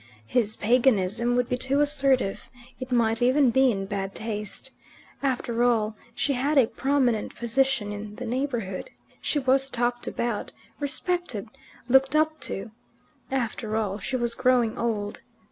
[0.25, 4.71] His paganism would be too assertive; it might even be in bad taste.
[5.21, 8.89] After all, she had a prominent position in the neighbourhood;
[9.21, 11.49] she was talked about, respected,
[11.87, 12.71] looked up to.
[13.29, 15.21] After all, she was growing old.